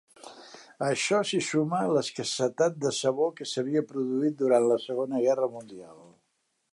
A 0.85 0.85
això 0.85 1.19
s'hi 1.31 1.41
suma 1.47 1.81
l'escassetat 1.97 2.79
de 2.85 2.93
sabó 3.01 3.29
que 3.41 3.49
s'havia 3.51 3.85
produït 3.93 4.39
durant 4.43 4.65
la 4.73 4.81
Segona 4.89 5.23
Guerra 5.27 5.51
Mundial. 5.59 6.01